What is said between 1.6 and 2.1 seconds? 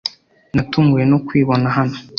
hano